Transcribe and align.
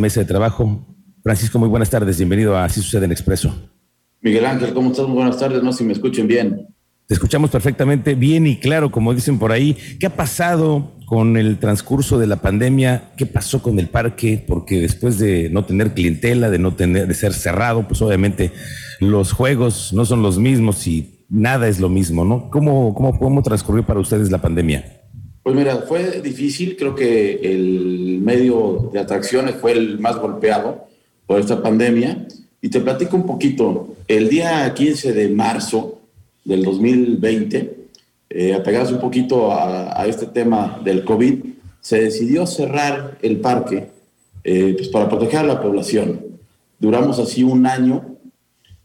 mesa 0.00 0.20
de 0.20 0.26
trabajo. 0.26 0.86
Francisco, 1.22 1.58
muy 1.58 1.68
buenas 1.68 1.90
tardes. 1.90 2.16
Bienvenido 2.16 2.56
a 2.56 2.64
Así 2.64 2.80
sucede 2.80 3.04
en 3.04 3.12
Expreso. 3.12 3.54
Miguel 4.22 4.46
Ángel, 4.46 4.74
¿cómo 4.74 4.90
estás? 4.90 5.06
Muy 5.06 5.16
buenas 5.16 5.38
tardes. 5.38 5.62
No 5.62 5.72
sé 5.72 5.78
si 5.78 5.84
me 5.84 5.92
escuchen 5.92 6.26
bien. 6.26 6.68
Te 7.06 7.14
escuchamos 7.14 7.50
perfectamente 7.50 8.14
bien 8.14 8.46
y 8.46 8.58
claro, 8.58 8.90
como 8.90 9.14
dicen 9.14 9.38
por 9.38 9.52
ahí. 9.52 9.76
¿Qué 9.98 10.06
ha 10.06 10.16
pasado 10.16 10.92
con 11.06 11.36
el 11.36 11.58
transcurso 11.58 12.18
de 12.18 12.26
la 12.26 12.36
pandemia? 12.36 13.10
¿Qué 13.16 13.26
pasó 13.26 13.62
con 13.62 13.78
el 13.78 13.88
parque? 13.88 14.44
Porque 14.46 14.80
después 14.80 15.18
de 15.18 15.50
no 15.50 15.64
tener 15.64 15.92
clientela, 15.92 16.50
de 16.50 16.58
no 16.58 16.74
tener, 16.74 17.08
de 17.08 17.14
ser 17.14 17.32
cerrado, 17.32 17.88
pues 17.88 18.00
obviamente 18.00 18.52
los 19.00 19.32
juegos 19.32 19.92
no 19.92 20.04
son 20.04 20.22
los 20.22 20.38
mismos 20.38 20.86
y 20.86 21.26
nada 21.28 21.66
es 21.68 21.80
lo 21.80 21.88
mismo, 21.88 22.24
¿no? 22.24 22.48
¿Cómo, 22.50 22.94
cómo, 22.94 23.18
cómo 23.18 23.42
transcurrió 23.42 23.84
para 23.84 24.00
ustedes 24.00 24.30
la 24.30 24.38
pandemia? 24.38 24.99
Pues 25.42 25.56
mira, 25.56 25.78
fue 25.88 26.20
difícil, 26.20 26.76
creo 26.76 26.94
que 26.94 27.40
el 27.42 28.20
medio 28.20 28.90
de 28.92 29.00
atracciones 29.00 29.54
fue 29.56 29.72
el 29.72 29.98
más 29.98 30.16
golpeado 30.16 30.86
por 31.26 31.40
esta 31.40 31.62
pandemia. 31.62 32.26
Y 32.60 32.68
te 32.68 32.80
platico 32.80 33.16
un 33.16 33.24
poquito, 33.24 33.94
el 34.06 34.28
día 34.28 34.72
15 34.74 35.14
de 35.14 35.28
marzo 35.30 36.00
del 36.44 36.62
2020, 36.62 37.76
eh, 38.28 38.54
apegados 38.54 38.92
un 38.92 39.00
poquito 39.00 39.50
a, 39.50 40.06
este 40.06 40.26
tema 40.26 40.78
del 40.84 41.04
COVID, 41.04 41.42
se 41.80 42.02
decidió 42.02 42.46
cerrar 42.46 43.16
el 43.22 43.38
parque 43.38 43.88
eh, 44.44 44.74
pues 44.76 44.88
para 44.88 45.08
proteger 45.08 45.40
a 45.40 45.44
la 45.44 45.62
población. 45.62 46.20
Duramos 46.78 47.18
así 47.18 47.42
un 47.42 47.66
año 47.66 48.16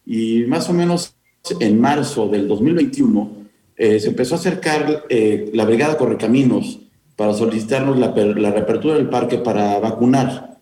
y 0.06 0.44
más 0.48 0.70
o 0.70 0.74
menos 0.74 1.16
en 1.60 1.82
marzo 1.82 2.28
del 2.30 2.48
2021 2.48 3.45
eh, 3.78 4.00
se 4.00 4.10
empezó 4.10 4.36
a 4.36 4.38
acercar 4.38 5.06
eh, 5.10 5.50
la 5.54 5.66
Brigada 5.66 5.98
Correcaminos 5.98 6.80
para 7.16 7.34
solicitarnos 7.34 7.98
la, 7.98 8.12
reapertura 8.12 8.96
del 8.96 9.10
parque 9.10 9.38
para 9.38 9.80
vacunar. 9.80 10.58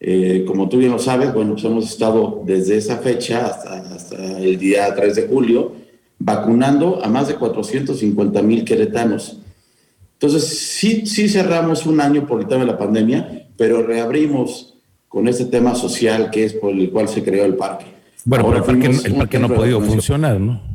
Eh, 0.00 0.44
como 0.46 0.68
tú 0.68 0.78
bien 0.78 0.92
lo 0.92 0.98
sabes, 0.98 1.32
bueno, 1.32 1.52
pues 1.52 1.64
hemos 1.64 1.86
estado 1.86 2.42
desde 2.44 2.76
esa 2.76 2.98
fecha 2.98 3.46
hasta, 3.46 4.38
el 4.38 4.58
día 4.58 4.94
3 4.94 5.14
de 5.14 5.26
julio 5.28 5.72
vacunando 6.18 7.04
a 7.04 7.08
más 7.08 7.28
de 7.28 7.34
450 7.34 8.42
mil 8.42 8.64
queretanos. 8.64 9.38
Entonces, 10.14 10.46
sí, 10.46 11.06
sí 11.06 11.28
cerramos 11.28 11.86
un 11.86 12.00
año 12.00 12.26
por 12.26 12.40
el 12.40 12.46
tema 12.46 12.60
de 12.60 12.72
la 12.72 12.78
pandemia, 12.78 13.48
pero 13.56 13.82
reabrimos 13.82 14.74
con 15.08 15.28
este 15.28 15.46
tema 15.46 15.74
social 15.74 16.30
que 16.30 16.44
es 16.44 16.54
por 16.54 16.72
el 16.72 16.90
cual 16.90 17.08
se 17.08 17.22
creó 17.22 17.44
el 17.44 17.56
parque. 17.56 17.86
Bueno, 18.24 18.46
pero 18.46 18.58
el 18.58 18.64
parque, 18.64 19.08
el 19.08 19.14
parque 19.14 19.38
no 19.38 19.46
ha 19.46 19.54
podido 19.54 19.80
funcionar, 19.80 20.40
¿no? 20.40 20.73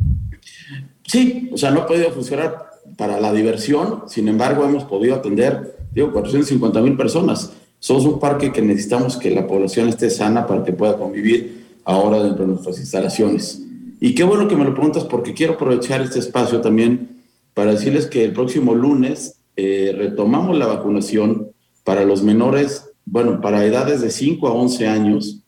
Sí, 1.10 1.50
o 1.52 1.58
sea, 1.58 1.72
no 1.72 1.82
ha 1.82 1.88
podido 1.88 2.12
funcionar 2.12 2.70
para 2.96 3.20
la 3.20 3.34
diversión, 3.34 4.04
sin 4.06 4.28
embargo, 4.28 4.64
hemos 4.66 4.84
podido 4.84 5.16
atender, 5.16 5.76
digo, 5.92 6.12
450 6.12 6.82
mil 6.82 6.96
personas. 6.96 7.52
Somos 7.80 8.06
un 8.06 8.20
parque 8.20 8.52
que 8.52 8.62
necesitamos 8.62 9.18
que 9.18 9.32
la 9.32 9.48
población 9.48 9.90
esté 9.90 10.12
sana 10.12 10.46
para 10.46 10.64
que 10.64 10.72
pueda 10.72 10.98
convivir 10.98 11.80
ahora 11.84 12.22
dentro 12.22 12.46
de 12.46 12.52
nuestras 12.52 12.78
instalaciones. 12.78 13.60
Y 14.00 14.14
qué 14.14 14.24
bueno 14.24 14.48
que 14.48 14.56
me 14.56 14.66
lo 14.66 14.76
preguntas 14.76 15.04
porque 15.04 15.34
quiero 15.34 15.54
aprovechar 15.54 16.00
este 16.02 16.20
espacio 16.20 16.62
también 16.62 17.24
para 17.56 17.72
decirles 17.72 18.06
que 18.06 18.24
el 18.24 18.34
próximo 18.34 18.76
lunes 18.76 19.42
eh, 19.56 19.96
retomamos 19.98 20.60
la 20.60 20.68
vacunación 20.68 21.50
para 21.84 22.04
los 22.04 22.22
menores, 22.22 22.86
bueno, 23.06 23.42
para 23.42 23.66
edades 23.66 24.02
de 24.02 24.12
5 24.12 24.48
a 24.48 24.52
11 24.52 24.88
años 24.88 25.42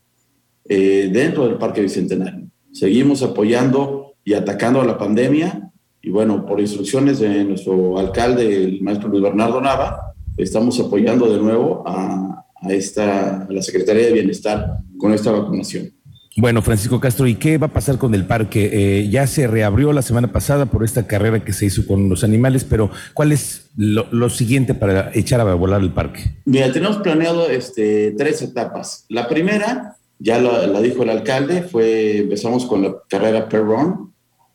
eh, 0.65 1.11
dentro 1.13 1.45
del 1.45 1.59
Parque 1.59 1.81
Bicentenario. 1.81 2.47
Seguimos 2.71 3.21
apoyando 3.21 4.00
y 4.23 4.33
atacando 4.33 4.81
a 4.81 4.85
la 4.85 4.97
pandemia. 4.97 5.71
Y 6.01 6.09
bueno, 6.09 6.45
por 6.45 6.59
instrucciones 6.59 7.19
de 7.19 7.43
nuestro 7.43 7.99
alcalde, 7.99 8.63
el 8.63 8.81
maestro 8.81 9.09
Luis 9.09 9.21
Bernardo 9.21 9.61
Nava, 9.61 10.13
estamos 10.37 10.79
apoyando 10.79 11.31
de 11.31 11.39
nuevo 11.39 11.83
a, 11.85 12.45
esta, 12.69 13.47
la 13.49 13.61
Secretaría 13.61 14.05
de 14.05 14.13
Bienestar 14.13 14.77
con 14.97 15.13
esta 15.13 15.31
vacunación. 15.31 15.91
Bueno, 16.37 16.61
Francisco 16.61 16.99
Castro, 16.99 17.27
¿y 17.27 17.35
qué 17.35 17.57
va 17.57 17.67
a 17.67 17.73
pasar 17.73 17.97
con 17.97 18.15
el 18.15 18.25
parque? 18.25 18.69
Eh, 18.71 19.09
ya 19.09 19.27
se 19.27 19.47
reabrió 19.47 19.91
la 19.91 20.01
semana 20.01 20.31
pasada 20.31 20.65
por 20.65 20.85
esta 20.85 21.05
carrera 21.05 21.43
que 21.43 21.51
se 21.51 21.65
hizo 21.65 21.85
con 21.85 22.07
los 22.07 22.23
animales, 22.23 22.63
pero 22.63 22.89
¿cuál 23.13 23.33
es 23.33 23.69
lo, 23.75 24.29
siguiente 24.29 24.73
para 24.73 25.11
echar 25.13 25.41
a 25.41 25.53
volar 25.55 25.81
el 25.81 25.91
parque? 25.91 26.37
Mira, 26.45 26.71
tenemos 26.71 26.97
planeado 26.97 27.49
este, 27.49 28.11
tres 28.11 28.41
etapas. 28.41 29.05
La 29.09 29.27
primera, 29.27 29.97
ya 30.19 30.39
la, 30.39 30.79
dijo 30.79 31.03
el 31.03 31.09
alcalde, 31.09 31.63
fue 31.63 32.19
empezamos 32.19 32.65
con 32.65 32.83
la 32.83 32.95
carrera 33.09 33.49
Perron, 33.49 34.10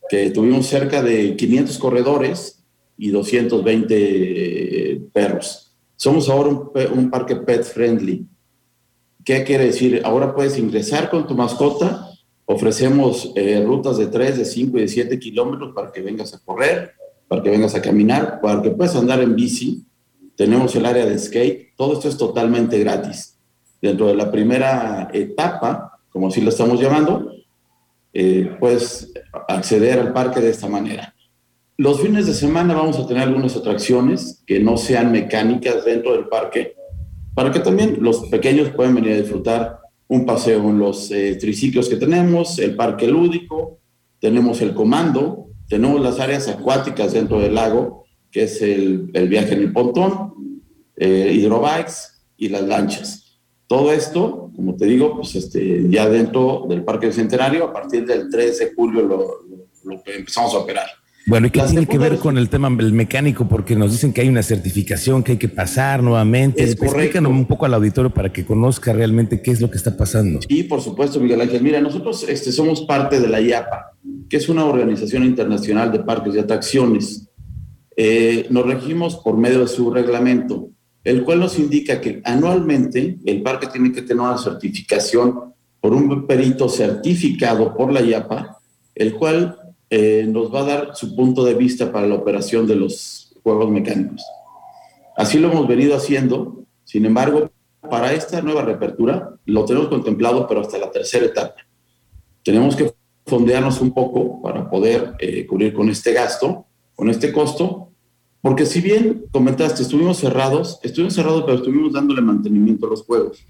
que 0.09 0.31
tuvimos 0.31 0.67
cerca 0.67 1.03
de 1.03 1.37
500 1.37 1.78
corredores 1.78 2.65
y 2.97 3.11
220 3.11 3.94
eh, 3.97 5.00
perros. 5.12 5.75
Somos 5.97 6.28
ahora 6.28 6.50
un, 6.50 7.11
parque 7.11 7.37
pet 7.37 7.65
friendly. 7.65 8.27
¿Qué 9.25 9.44
quiere 9.44 9.67
decir? 9.67 10.03
Ahora 10.05 10.34
puedes 10.34 10.59
ingresar 10.59 11.11
con 11.11 11.27
tu 11.27 11.34
mascota, 11.34 12.11
ofrecemos 12.44 13.33
eh, 13.34 13.62
rutas 13.67 13.97
de 13.97 14.06
3, 14.06 14.39
de 14.39 14.44
5 14.44 14.78
y 14.78 14.81
de 14.83 14.89
7 14.89 15.19
kilómetros 15.19 15.75
para 15.75 15.91
que 15.91 16.03
vengas 16.03 16.34
a 16.34 16.38
correr, 16.38 16.93
para 17.27 17.43
que 17.43 17.50
vengas 17.50 17.75
a 17.75 17.83
caminar, 17.83 18.41
para 18.41 18.62
que 18.62 18.71
puedas 18.71 18.94
andar 18.94 19.21
en 19.21 19.34
bici. 19.34 19.84
Tenemos 20.37 20.77
el 20.77 20.87
área 20.87 21.06
de 21.06 21.19
skate, 21.19 21.75
todo 21.77 21.94
esto 21.94 22.09
es 22.09 22.17
totalmente 22.17 22.78
gratis. 22.78 23.38
Dentro 23.81 24.06
de 24.06 24.15
la 24.15 24.31
primera 24.31 25.09
etapa, 25.12 25.99
como 26.11 26.28
así 26.28 26.41
lo 26.41 26.50
estamos 26.50 26.81
llamando, 26.81 27.33
eh, 28.19 28.56
puedes 28.59 29.12
acceder 29.47 30.00
al 30.00 30.15
parque 30.15 30.41
de 30.41 30.49
esta 30.49 30.69
manera. 30.69 31.15
Los 31.77 32.00
fines 32.00 32.27
de 32.27 32.32
semana 32.32 32.72
vamos 32.72 32.99
a 32.99 33.06
tener 33.06 33.25
algunas 33.25 33.54
atracciones 33.54 34.43
que 34.47 34.59
no 34.59 34.78
sean 34.78 35.12
mecánicas 35.12 35.84
dentro 35.84 36.12
del 36.12 36.26
parque, 36.28 36.75
para 37.34 37.50
que 37.50 37.60
también 37.60 37.99
los 38.00 38.28
pequeños 38.28 38.71
puedan 38.71 38.94
venir 38.94 39.12
a 39.12 39.16
disfrutar 39.19 39.81
un 40.09 40.25
paseo 40.25 40.60
en 40.71 40.78
los 40.78 41.10
eh, 41.10 41.37
triciclos 41.38 41.91
que 41.91 41.97
tenemos, 41.97 42.59
el 42.59 42.75
parque 42.75 43.06
lúdico, 43.06 43.81
tenemos 44.19 44.62
el 44.62 44.72
comando, 44.72 45.49
tenemos 45.69 46.00
las 46.00 46.19
áreas 46.19 46.49
acuáticas 46.49 47.12
dentro 47.12 47.38
del 47.38 47.55
lago, 47.55 48.06
que 48.31 48.44
es 48.44 48.62
el, 48.62 49.10
viaje 49.28 49.53
en 49.53 49.60
el 49.60 49.72
pontón, 49.75 50.62
eh, 50.97 51.32
hidrobikes 51.34 52.25
y 52.38 52.49
las 52.49 52.62
lanchas. 52.62 53.43
Todo 53.66 53.93
esto, 53.93 54.45
como 54.56 54.75
te 54.75 54.87
digo, 54.87 55.15
pues 55.15 55.34
este, 55.37 55.84
ya 55.89 56.09
dentro 56.09 56.65
del 56.69 56.83
Parque 56.83 57.12
Centenario, 57.12 57.67
a 57.67 57.72
partir 57.72 58.06
del 58.06 58.31
3 58.31 58.59
de 58.59 58.72
julio 58.75 59.03
lo, 59.03 60.00
empezamos 60.06 60.55
a 60.55 60.59
operar. 60.59 60.87
Bueno, 61.27 61.49
¿y 61.49 61.50
qué 61.50 61.61
tiene 61.61 61.87
que 61.87 61.99
ver 61.99 62.19
con 62.19 62.39
el 62.39 62.49
tema 62.49 62.71
del 62.71 62.93
mecánico? 62.93 63.49
Porque 63.49 63.75
nos 63.75 63.91
dicen 63.93 64.12
que 64.12 64.21
hay 64.21 64.28
una 64.28 64.44
certificación 64.44 65.25
que 65.25 65.33
hay 65.33 65.39
que 65.39 65.49
pasar 65.49 66.03
nuevamente. 66.03 66.62
Es 66.62 66.72
Explícanos 66.72 67.33
un 67.33 67.47
poco 67.47 67.67
al 67.67 67.75
auditorio 67.75 68.15
para 68.15 68.33
que 68.33 68.47
conozca 68.47 68.93
realmente 68.93 69.43
qué 69.43 69.50
es 69.50 69.61
lo 69.61 69.69
que 69.69 69.77
está 69.77 69.97
pasando. 69.97 70.41
Sí, 70.49 70.62
por 70.62 70.81
supuesto, 70.81 71.19
Miguel 71.21 71.41
Ángel. 71.41 71.62
Mira, 71.62 71.81
nosotros 71.81 72.25
este, 72.28 72.53
somos 72.53 72.83
parte 72.83 73.21
de 73.21 73.28
la 73.28 73.41
IAPA, 73.41 73.97
que 74.31 74.37
es 74.37 74.49
una 74.49 74.65
organización 74.65 75.25
internacional 75.25 75.91
de 75.91 75.99
parques 75.99 76.34
y 76.37 76.38
atracciones. 76.38 77.28
Eh, 77.97 78.47
nos 78.50 78.65
regimos 78.65 79.17
por 79.17 79.37
medio 79.37 79.61
de 79.61 79.69
su 79.69 79.91
reglamento 79.91 80.71
el 81.06 81.22
cual 81.22 81.39
nos 81.39 81.56
indica 81.56 82.00
que 82.00 82.21
anualmente 82.25 83.17
el 83.25 83.41
parque 83.41 83.69
tiene 83.69 83.93
que 83.93 84.03
tener 84.03 84.21
una 84.21 84.37
certificación 84.37 85.55
por 85.81 85.94
un 85.94 86.27
perito 86.27 86.69
certificado 86.69 87.77
por 87.77 87.93
la 87.93 88.00
IAPA, 88.00 88.59
el 88.93 89.15
cual 89.15 89.56
eh, 89.89 90.27
nos 90.28 90.53
va 90.53 90.61
a 90.62 90.65
dar 90.65 90.97
su 90.97 91.15
punto 91.15 91.44
de 91.44 91.55
vista 91.55 91.93
para 91.93 92.09
la 92.09 92.17
operación 92.17 92.67
de 92.67 92.75
los 92.75 93.33
juegos 93.44 93.71
mecánicos. 93.71 94.21
Así 95.17 95.39
lo 95.39 95.53
hemos 95.53 95.69
venido 95.69 95.97
haciendo, 95.97 96.65
sin 96.83 97.05
embargo, 97.06 97.53
para 97.88 98.12
esta 98.12 98.43
nueva 98.43 98.62
reapertura 98.62 99.31
lo 99.44 99.65
tenemos 99.65 99.88
contemplado, 99.88 100.49
pero 100.49 100.62
hasta 100.62 100.77
la 100.77 100.91
tercera 100.91 101.27
etapa. 101.27 101.55
Tenemos 102.43 102.75
que 102.75 102.93
fondearnos 103.25 103.81
un 103.81 103.94
poco 103.94 104.43
para 104.43 104.69
poder 104.69 105.15
eh, 105.21 105.47
cubrir 105.47 105.73
con 105.73 105.88
este 105.88 106.12
gasto, 106.12 106.67
con 106.97 107.09
este 107.11 107.33
costo, 107.33 107.93
porque 108.46 108.64
si 108.64 108.80
bien 108.80 109.24
comentaste, 109.32 109.82
estuvimos 109.82 110.18
cerrados, 110.18 110.78
estuvimos 110.84 111.14
cerrados, 111.14 111.42
pero 111.44 111.56
estuvimos 111.56 111.92
dándole 111.92 112.22
mantenimiento 112.22 112.86
a 112.86 112.90
los 112.90 113.02
juegos. 113.02 113.44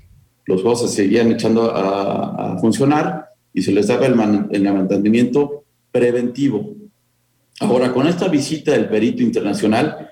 Los 0.47 0.63
juegos 0.63 0.81
se 0.81 0.89
seguían 0.89 1.31
echando 1.31 1.71
a, 1.71 2.57
funcionar 2.63 3.27
y 3.53 3.61
se 3.61 3.73
les 3.73 3.89
daba 3.89 4.07
el, 4.07 4.15
mantenimiento 4.15 5.65
preventivo. 5.93 6.73
Ahora, 7.61 7.93
con 7.93 8.07
esta 8.07 8.29
visita 8.29 8.73
del 8.73 8.89
perito 8.89 9.23
internacional, 9.23 10.09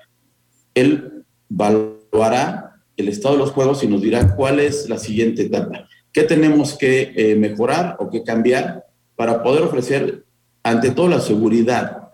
él 0.75 1.23
evaluará 1.49 2.75
el 2.95 3.07
estado 3.07 3.33
de 3.33 3.39
los 3.39 3.53
juegos 3.53 3.83
y 3.83 3.87
nos 3.87 4.03
dirá 4.03 4.35
cuál 4.35 4.59
es 4.59 4.87
la 4.87 4.99
siguiente 4.99 5.41
etapa. 5.41 5.89
¿Qué 6.13 6.21
tenemos 6.21 6.77
que 6.77 7.11
eh, 7.15 7.35
mejorar 7.35 7.95
o 7.97 8.11
que 8.11 8.21
cambiar 8.21 8.85
para 9.15 9.41
poder 9.41 9.63
ofrecer, 9.63 10.25
ante 10.61 10.91
todo, 10.91 11.07
la 11.07 11.21
seguridad 11.21 12.04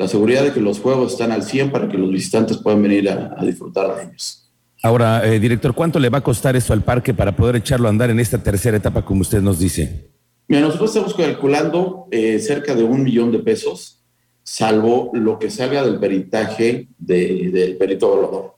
la 0.00 0.08
seguridad 0.08 0.44
de 0.44 0.52
que 0.54 0.60
los 0.60 0.80
juegos 0.80 1.12
están 1.12 1.30
al 1.30 1.42
100 1.42 1.70
para 1.70 1.86
que 1.86 1.98
los 1.98 2.10
visitantes 2.10 2.56
puedan 2.56 2.82
venir 2.82 3.10
a, 3.10 3.36
disfrutar 3.44 3.94
de 3.94 4.04
ellos. 4.04 4.50
Ahora, 4.82 5.30
eh, 5.30 5.38
director, 5.38 5.74
¿cuánto 5.74 5.98
le 5.98 6.08
va 6.08 6.18
a 6.18 6.22
costar 6.22 6.56
esto 6.56 6.72
al 6.72 6.82
parque 6.82 7.12
para 7.12 7.36
poder 7.36 7.56
echarlo 7.56 7.86
a 7.86 7.90
andar 7.90 8.08
en 8.08 8.18
esta 8.18 8.42
tercera 8.42 8.78
etapa, 8.78 9.04
como 9.04 9.20
usted 9.20 9.42
nos 9.42 9.58
dice? 9.58 10.08
Mira, 10.48 10.62
nosotros 10.62 10.88
estamos 10.88 11.12
calculando 11.12 12.06
eh, 12.10 12.38
cerca 12.38 12.74
de 12.74 12.82
un 12.82 13.02
millón 13.02 13.30
de 13.30 13.40
pesos, 13.40 14.02
salvo 14.42 15.10
lo 15.12 15.38
que 15.38 15.50
salga 15.50 15.82
del 15.82 15.98
peritaje 15.98 16.88
del 16.96 17.76
perito 17.76 18.10
evaluador. 18.10 18.54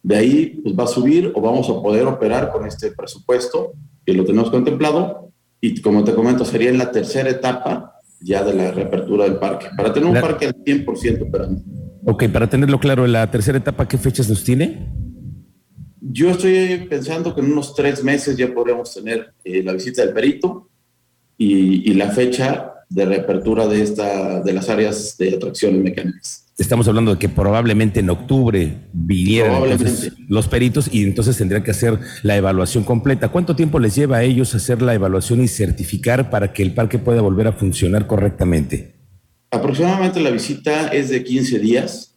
De 0.00 0.14
ahí 0.14 0.60
pues, 0.62 0.78
va 0.78 0.84
a 0.84 0.86
subir 0.86 1.32
o 1.34 1.40
vamos 1.40 1.68
a 1.70 1.82
poder 1.82 2.06
operar 2.06 2.52
con 2.52 2.68
este 2.68 2.92
presupuesto 2.92 3.72
que 4.06 4.12
lo 4.12 4.24
tenemos 4.24 4.48
contemplado 4.48 5.32
y 5.60 5.80
como 5.82 6.04
te 6.04 6.14
comento 6.14 6.44
sería 6.44 6.70
en 6.70 6.78
la 6.78 6.92
tercera 6.92 7.30
etapa 7.30 7.93
ya 8.24 8.42
de 8.42 8.54
la 8.54 8.70
reapertura 8.72 9.24
del 9.24 9.36
parque, 9.36 9.66
para 9.76 9.92
tener 9.92 10.08
un 10.08 10.20
parque 10.20 10.46
al 10.46 10.54
100% 10.54 11.28
operando. 11.28 11.62
Ok, 12.06 12.28
para 12.28 12.48
tenerlo 12.48 12.80
claro, 12.80 13.06
la 13.06 13.30
tercera 13.30 13.58
etapa, 13.58 13.86
¿qué 13.86 13.98
fechas 13.98 14.28
nos 14.28 14.42
tiene? 14.42 14.90
Yo 16.00 16.30
estoy 16.30 16.86
pensando 16.88 17.34
que 17.34 17.40
en 17.40 17.52
unos 17.52 17.74
tres 17.74 18.02
meses 18.02 18.36
ya 18.36 18.52
podremos 18.52 18.92
tener 18.94 19.34
eh, 19.44 19.62
la 19.62 19.72
visita 19.72 20.04
del 20.04 20.14
perito 20.14 20.70
y, 21.36 21.90
y, 21.90 21.94
la 21.94 22.10
fecha 22.10 22.72
de 22.88 23.04
reapertura 23.04 23.66
de, 23.66 23.82
esta, 23.82 24.40
de 24.40 24.52
las 24.52 24.68
áreas 24.68 25.16
de 25.18 25.34
atracciones 25.34 25.82
mecánicas. 25.82 26.43
Estamos 26.56 26.86
hablando 26.86 27.12
de 27.12 27.18
que 27.18 27.28
probablemente 27.28 27.98
en 27.98 28.10
octubre 28.10 28.76
vinieran 28.92 29.60
los 30.28 30.46
peritos 30.46 30.88
y 30.92 31.02
entonces 31.02 31.36
tendrían 31.36 31.64
que 31.64 31.72
hacer 31.72 31.98
la 32.22 32.36
evaluación 32.36 32.84
completa. 32.84 33.28
¿Cuánto 33.30 33.56
tiempo 33.56 33.80
les 33.80 33.96
lleva 33.96 34.18
a 34.18 34.22
ellos 34.22 34.54
hacer 34.54 34.80
la 34.80 34.94
evaluación 34.94 35.42
y 35.42 35.48
certificar 35.48 36.30
para 36.30 36.52
que 36.52 36.62
el 36.62 36.72
parque 36.72 36.98
pueda 36.98 37.22
volver 37.22 37.48
a 37.48 37.52
funcionar 37.52 38.06
correctamente? 38.06 38.94
Aproximadamente 39.50 40.20
la 40.20 40.30
visita 40.30 40.88
es 40.88 41.08
de 41.08 41.24
15 41.24 41.58
días. 41.58 42.14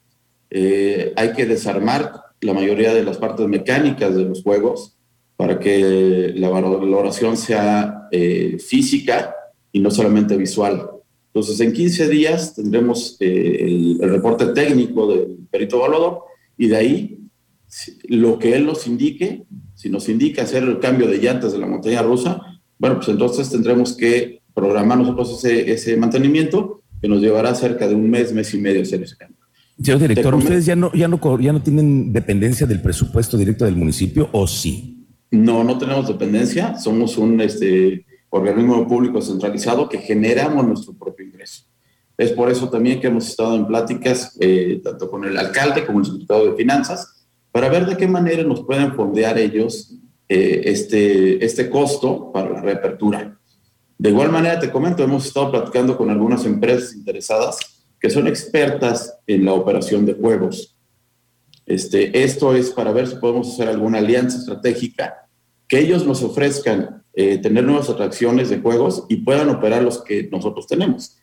Eh, 0.51 1.13
hay 1.15 1.33
que 1.33 1.47
desarmar 1.47 2.13
la 2.41 2.53
mayoría 2.53 2.93
de 2.93 3.03
las 3.03 3.17
partes 3.17 3.47
mecánicas 3.47 4.15
de 4.15 4.23
los 4.23 4.43
juegos 4.43 4.97
para 5.35 5.59
que 5.59 6.33
la 6.35 6.49
valoración 6.49 7.37
sea 7.37 8.07
eh, 8.11 8.57
física 8.59 9.35
y 9.71 9.79
no 9.79 9.89
solamente 9.89 10.37
visual. 10.37 10.91
Entonces, 11.37 11.59
en 11.59 11.71
15 11.71 12.09
días 12.09 12.55
tendremos 12.55 13.15
eh, 13.19 13.57
el, 13.61 13.99
reporte 14.09 14.47
técnico 14.47 15.05
del 15.07 15.37
perito 15.51 15.77
evaluador 15.77 16.21
y 16.57 16.67
de 16.67 16.75
ahí 16.75 17.19
lo 18.07 18.39
que 18.39 18.55
él 18.55 18.65
nos 18.65 18.87
indique, 18.87 19.43
si 19.75 19.87
nos 19.87 20.09
indica 20.09 20.41
hacer 20.41 20.63
el 20.63 20.79
cambio 20.79 21.07
de 21.07 21.19
llantas 21.19 21.51
de 21.51 21.59
la 21.59 21.67
montaña 21.67 22.01
rusa, 22.01 22.41
bueno, 22.79 22.95
pues 22.95 23.09
entonces 23.09 23.51
tendremos 23.51 23.95
que 23.95 24.41
programar 24.55 24.97
nosotros 24.97 25.45
ese, 25.45 25.71
ese 25.71 25.95
mantenimiento 25.95 26.81
que 26.99 27.07
nos 27.07 27.21
llevará 27.21 27.53
cerca 27.53 27.87
de 27.87 27.93
un 27.93 28.09
mes, 28.09 28.33
mes 28.33 28.51
y 28.55 28.57
medio 28.57 28.81
hacer 28.81 29.03
ese 29.03 29.15
cambio. 29.15 29.37
Señor 29.79 29.99
director, 29.99 30.33
¿ustedes 30.33 30.65
ya 30.65 30.75
no, 30.75 30.91
ya, 30.93 31.07
no, 31.07 31.39
ya 31.39 31.53
no 31.53 31.61
tienen 31.61 32.11
dependencia 32.11 32.65
del 32.65 32.81
presupuesto 32.81 33.37
directo 33.37 33.63
del 33.63 33.75
municipio 33.75 34.27
o 34.31 34.47
sí? 34.47 35.05
No, 35.29 35.63
no 35.63 35.77
tenemos 35.77 36.07
dependencia. 36.07 36.79
Somos 36.79 37.15
un 37.19 37.39
este, 37.41 38.06
organismo 38.29 38.87
público 38.87 39.21
centralizado 39.21 39.87
que 39.87 39.99
generamos 39.99 40.65
nuestro 40.65 40.93
propio 40.93 41.25
ingreso. 41.25 41.63
Es 42.17 42.31
por 42.31 42.49
eso 42.49 42.69
también 42.69 42.99
que 42.99 43.07
hemos 43.07 43.27
estado 43.27 43.55
en 43.55 43.67
pláticas 43.67 44.35
eh, 44.39 44.81
tanto 44.83 45.09
con 45.09 45.23
el 45.25 45.37
alcalde 45.37 45.85
como 45.85 45.99
el 45.99 46.05
secretario 46.05 46.51
de 46.51 46.57
Finanzas 46.57 47.27
para 47.51 47.69
ver 47.69 47.85
de 47.85 47.95
qué 47.95 48.07
manera 48.07 48.43
nos 48.43 48.63
pueden 48.63 48.93
fondear 48.93 49.37
ellos 49.37 49.95
eh, 50.27 50.63
este, 50.65 51.43
este 51.45 51.69
costo 51.69 52.31
para 52.31 52.49
la 52.49 52.61
reapertura. 52.61 53.39
De 53.97 54.09
igual 54.09 54.31
manera, 54.31 54.59
te 54.59 54.71
comento, 54.71 55.03
hemos 55.03 55.25
estado 55.25 55.51
platicando 55.51 55.97
con 55.97 56.09
algunas 56.09 56.45
empresas 56.45 56.93
interesadas 56.93 57.57
que 57.99 58.09
son 58.09 58.27
expertas 58.27 59.17
en 59.25 59.45
la 59.45 59.53
operación 59.53 60.05
de 60.05 60.13
juegos. 60.13 60.77
Este, 61.65 62.23
esto 62.23 62.55
es 62.55 62.69
para 62.71 62.91
ver 62.91 63.07
si 63.07 63.15
podemos 63.15 63.53
hacer 63.53 63.69
alguna 63.69 63.97
alianza 63.97 64.37
estratégica 64.37 65.27
que 65.67 65.79
ellos 65.79 66.05
nos 66.05 66.23
ofrezcan 66.23 67.03
eh, 67.19 67.39
tener 67.39 67.63
nuevas 67.63 67.89
atracciones 67.89 68.47
de 68.51 68.59
juegos 68.59 69.05
y 69.09 69.15
puedan 69.15 69.49
operar 69.49 69.81
los 69.81 70.03
que 70.03 70.29
nosotros 70.31 70.67
tenemos. 70.67 71.17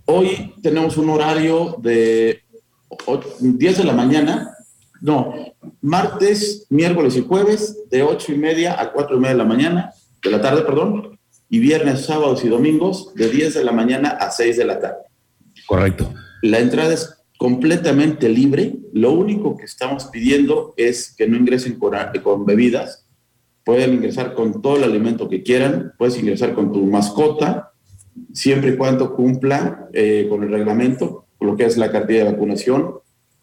Hoy 0.06 0.54
tenemos 0.62 0.96
un 0.98 1.10
horario 1.10 1.76
de 1.82 2.42
10 3.42 3.78
de 3.78 3.84
la 3.84 3.94
mañana, 3.94 4.52
no, 5.02 5.34
martes, 5.82 6.66
miércoles 6.70 7.18
y 7.18 7.22
jueves, 7.22 7.84
de 7.90 8.04
8 8.04 8.34
y 8.34 8.38
media 8.38 8.80
a 8.80 8.92
4 8.94 9.18
y 9.18 9.20
media 9.20 9.34
de 9.34 9.38
la 9.38 9.44
mañana, 9.44 9.92
de 10.24 10.32
la 10.32 10.42
tarde, 10.42 10.62
perdón, 10.62 11.20
y 11.50 11.60
viernes, 11.60 12.06
sábados 12.06 12.46
y 12.46 12.50
domingos, 12.50 13.14
de 13.16 13.30
10 13.30 13.56
de 13.56 13.64
la 13.64 13.72
mañana 13.72 14.10
a 14.10 14.32
6 14.32 14.58
de 14.58 14.66
la 14.66 14.80
tarde. 14.80 15.04
Correcto. 15.66 16.14
La 16.42 16.60
entrada 16.60 16.94
es 16.94 17.17
completamente 17.38 18.30
libre. 18.30 18.76
Lo 18.94 19.12
único 19.12 19.56
que 19.56 19.66
estamos 19.66 20.06
pidiendo 20.06 20.74
es 20.76 21.14
que 21.16 21.28
no 21.28 21.38
ingresen 21.38 21.80
con, 21.80 22.46
bebidas. 22.46 23.06
Pueden 23.64 23.94
ingresar 23.94 24.34
con 24.34 24.62
todo 24.62 24.78
el 24.78 24.84
alimento 24.84 25.30
que 25.30 25.44
quieran. 25.44 25.94
Puedes 25.98 26.18
ingresar 26.18 26.54
con 26.54 26.72
tu 26.72 26.86
mascota, 26.86 27.72
siempre 28.34 28.72
y 28.72 28.78
cuando 28.78 29.16
cumpla 29.16 29.88
eh, 29.94 30.26
con 30.30 30.44
el 30.44 30.50
reglamento, 30.50 31.26
lo 31.40 31.56
que 31.56 31.66
es 31.66 31.78
la 31.78 31.92
cartilla 31.92 32.26
de 32.26 32.32
vacunación, 32.32 32.96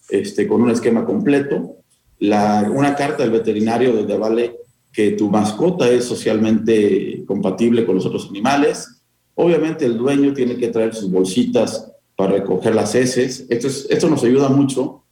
este, 0.09 0.49
con 0.49 0.63
un 0.63 0.71
esquema 0.71 1.05
completo. 1.05 1.77
La, 2.19 2.71
una 2.75 2.95
carta 2.97 3.23
del 3.23 3.33
veterinario 3.33 3.93
donde 3.93 4.19
vale 4.19 4.57
que 4.93 5.13
tu 5.13 5.29
mascota 5.29 5.91
es 5.91 6.05
socialmente 6.05 7.25
compatible 7.27 7.85
con 7.85 7.97
los 7.97 8.07
otros 8.07 8.29
animales. 8.31 9.03
Obviamente 9.35 9.85
el 9.85 9.99
dueño 9.99 10.33
tiene 10.33 10.57
que 10.57 10.69
traer 10.69 10.95
sus 10.95 11.11
bolsitas 11.11 11.94
para 12.17 12.33
recoger 12.33 12.75
las 12.75 12.95
heces. 12.95 13.47
Esto, 13.49 13.69
esto 13.69 14.09
nos 14.09 14.23
ayuda 14.25 14.49
mucho 14.49 15.05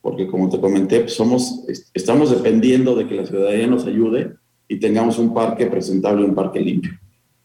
porque, 0.00 0.26
como 0.26 0.48
te 0.48 0.60
comenté, 0.60 1.00
pues, 1.00 1.14
somos, 1.14 1.64
estamos 1.94 2.30
dependiendo 2.30 2.94
de 2.96 3.06
que 3.06 3.14
la 3.14 3.26
ciudadanía 3.26 3.66
nos 3.66 3.86
ayude 3.86 4.34
y 4.68 4.78
tengamos 4.78 5.18
un 5.18 5.32
parque 5.32 5.66
presentable, 5.66 6.24
un 6.24 6.34
parque 6.34 6.60
limpio. 6.60 6.92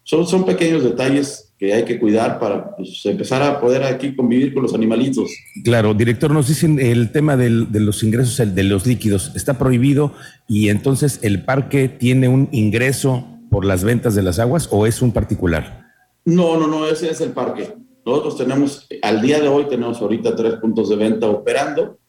Son, 0.04 0.26
son 0.26 0.46
pequeños 0.46 0.84
detalles 0.84 1.54
que 1.60 1.74
hay 1.74 1.84
que 1.84 2.00
cuidar 2.00 2.40
para 2.40 2.76
pues, 2.76 3.06
empezar 3.06 3.42
a 3.44 3.60
poder 3.60 3.84
aquí 3.84 4.16
convivir 4.16 4.54
con 4.54 4.64
los 4.64 4.74
animalitos. 4.74 5.30
Claro, 5.64 5.94
director, 5.94 6.32
nos 6.32 6.48
dicen 6.48 6.80
el 6.80 7.12
tema 7.12 7.36
del, 7.36 7.72
de 7.72 7.80
los 7.80 8.04
ingresos, 8.04 8.40
el 8.40 8.56
de 8.56 8.64
los 8.64 8.86
líquidos, 8.86 9.32
está 9.36 9.58
prohibido 9.58 10.14
y 10.48 10.70
entonces 10.70 11.20
el 11.24 11.44
parque 11.44 11.90
tiene 11.90 12.28
un 12.28 12.48
ingreso 12.52 13.38
por 13.50 13.66
las 13.66 13.84
ventas 13.84 14.16
de 14.16 14.24
las 14.24 14.40
aguas 14.40 14.68
o 14.72 14.86
es 14.86 15.02
un 15.02 15.12
particular? 15.12 15.86
No, 16.26 16.58
no, 16.58 16.68
no, 16.68 16.88
ese 16.88 17.10
es 17.10 17.22
el 17.22 17.32
parque. 17.32 17.74
Nosotros 18.08 18.38
tenemos, 18.38 18.88
al 19.02 19.22
día 19.22 19.42
de 19.42 19.50
hoy 19.50 19.66
tenemos 19.66 20.02
ahorita 20.02 20.34
tres 20.34 20.54
puntos 20.62 20.88
de 20.88 20.96
venta 20.96 21.30
operando, 21.30 22.00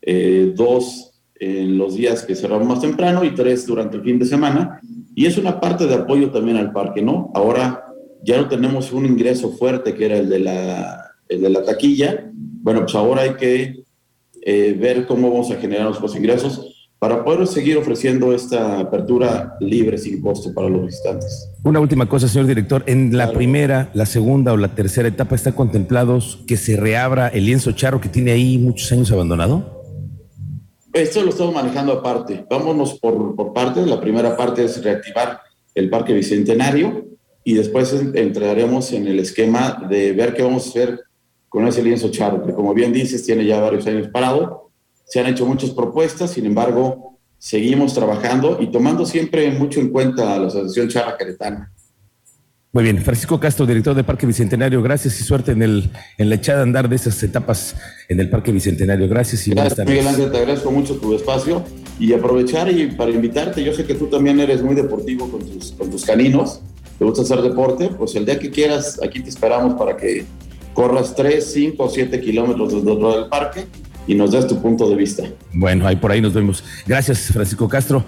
eh, 0.00 0.52
dos 0.54 1.20
en 1.34 1.76
los 1.76 1.96
días 1.96 2.22
que 2.22 2.36
cerramos 2.36 2.68
más 2.68 2.80
temprano 2.80 3.24
y 3.24 3.34
tres 3.34 3.66
durante 3.66 3.96
el 3.96 4.04
fin 4.04 4.16
de 4.20 4.26
semana. 4.26 4.80
Y 5.12 5.26
es 5.26 5.36
una 5.38 5.58
parte 5.58 5.88
de 5.88 5.94
apoyo 5.96 6.30
también 6.30 6.56
al 6.56 6.70
parque, 6.70 7.02
¿no? 7.02 7.32
Ahora 7.34 7.84
ya 8.22 8.36
no 8.36 8.48
tenemos 8.48 8.92
un 8.92 9.06
ingreso 9.06 9.50
fuerte 9.50 9.92
que 9.96 10.04
era 10.04 10.18
el 10.18 10.28
de 10.28 10.38
la, 10.38 11.16
el 11.28 11.42
de 11.42 11.50
la 11.50 11.64
taquilla. 11.64 12.30
Bueno, 12.32 12.82
pues 12.82 12.94
ahora 12.94 13.22
hay 13.22 13.34
que 13.34 13.82
eh, 14.42 14.76
ver 14.78 15.04
cómo 15.04 15.32
vamos 15.32 15.50
a 15.50 15.56
generar 15.56 15.86
nuestros 15.86 16.14
ingresos 16.14 16.79
para 17.00 17.24
poder 17.24 17.46
seguir 17.46 17.78
ofreciendo 17.78 18.34
esta 18.34 18.78
apertura 18.78 19.56
libre 19.58 19.96
sin 19.96 20.20
costo 20.20 20.52
para 20.52 20.68
los 20.68 20.84
visitantes. 20.84 21.50
Una 21.64 21.80
última 21.80 22.06
cosa, 22.06 22.28
señor 22.28 22.46
director. 22.46 22.84
En 22.86 23.16
la 23.16 23.32
primera, 23.32 23.90
la 23.94 24.04
segunda 24.04 24.52
o 24.52 24.58
la 24.58 24.74
tercera 24.74 25.08
etapa 25.08 25.34
está 25.34 25.52
contemplados 25.52 26.44
que 26.46 26.58
se 26.58 26.76
reabra 26.76 27.28
el 27.28 27.46
lienzo 27.46 27.72
charro 27.72 28.02
que 28.02 28.10
tiene 28.10 28.32
ahí 28.32 28.58
muchos 28.58 28.92
años 28.92 29.10
abandonado. 29.10 29.82
Esto 30.92 31.22
lo 31.22 31.30
estamos 31.30 31.54
manejando 31.54 31.92
aparte. 31.94 32.44
Vámonos 32.50 32.98
por, 33.00 33.34
por 33.34 33.54
partes. 33.54 33.86
La 33.86 33.98
primera 33.98 34.36
parte 34.36 34.64
es 34.64 34.84
reactivar 34.84 35.40
el 35.74 35.88
Parque 35.88 36.12
Bicentenario 36.12 37.06
y 37.44 37.54
después 37.54 37.94
entraremos 38.12 38.92
en 38.92 39.08
el 39.08 39.20
esquema 39.20 39.86
de 39.88 40.12
ver 40.12 40.34
qué 40.34 40.42
vamos 40.42 40.66
a 40.66 40.68
hacer 40.68 41.00
con 41.48 41.66
ese 41.66 41.82
lienzo 41.82 42.10
charro, 42.10 42.44
que 42.44 42.52
como 42.52 42.74
bien 42.74 42.92
dices, 42.92 43.24
tiene 43.24 43.46
ya 43.46 43.58
varios 43.58 43.86
años 43.86 44.08
parado. 44.08 44.69
Se 45.10 45.18
han 45.18 45.26
hecho 45.26 45.44
muchas 45.44 45.70
propuestas, 45.70 46.30
sin 46.30 46.46
embargo, 46.46 47.18
seguimos 47.36 47.94
trabajando 47.94 48.58
y 48.60 48.68
tomando 48.68 49.04
siempre 49.04 49.50
mucho 49.50 49.80
en 49.80 49.88
cuenta 49.88 50.34
a 50.34 50.38
la 50.38 50.46
Asociación 50.46 50.88
Charra 50.88 51.16
Caretana. 51.16 51.72
Muy 52.72 52.84
bien, 52.84 53.02
Francisco 53.02 53.40
Castro, 53.40 53.66
director 53.66 53.96
del 53.96 54.04
Parque 54.04 54.24
Bicentenario, 54.24 54.80
gracias 54.80 55.20
y 55.20 55.24
suerte 55.24 55.50
en, 55.50 55.62
el, 55.62 55.90
en 56.16 56.28
la 56.28 56.36
echada 56.36 56.62
andar 56.62 56.88
de 56.88 56.94
esas 56.94 57.20
etapas 57.24 57.74
en 58.08 58.20
el 58.20 58.30
Parque 58.30 58.52
Bicentenario. 58.52 59.08
Gracias 59.08 59.48
y 59.48 59.50
gracias, 59.50 59.84
Miguel 59.84 60.06
Ángel, 60.06 60.30
te 60.30 60.38
agradezco 60.38 60.70
mucho 60.70 60.94
tu 60.94 61.12
espacio 61.12 61.64
y 61.98 62.12
aprovechar 62.12 62.70
y 62.70 62.86
para 62.92 63.10
invitarte, 63.10 63.64
yo 63.64 63.74
sé 63.74 63.84
que 63.84 63.96
tú 63.96 64.06
también 64.06 64.38
eres 64.38 64.62
muy 64.62 64.76
deportivo 64.76 65.28
con 65.28 65.44
tus, 65.44 65.72
con 65.72 65.90
tus 65.90 66.04
caninos, 66.04 66.60
te 67.00 67.04
gusta 67.04 67.22
hacer 67.22 67.42
deporte, 67.42 67.88
pues 67.88 68.14
el 68.14 68.26
día 68.26 68.38
que 68.38 68.52
quieras, 68.52 69.00
aquí 69.02 69.18
te 69.18 69.30
esperamos 69.30 69.74
para 69.74 69.96
que 69.96 70.24
corras 70.72 71.16
3, 71.16 71.44
5 71.52 71.82
o 71.82 71.90
7 71.90 72.20
kilómetros 72.20 72.72
dentro 72.84 73.12
del 73.16 73.28
parque 73.28 73.66
y 74.10 74.14
nos 74.16 74.32
des 74.32 74.44
tu 74.48 74.60
punto 74.60 74.90
de 74.90 74.96
vista. 74.96 75.22
Bueno, 75.52 75.86
ahí 75.86 75.94
por 75.94 76.10
ahí 76.10 76.20
nos 76.20 76.34
vemos. 76.34 76.64
Gracias, 76.84 77.30
Francisco 77.32 77.68
Castro. 77.68 78.04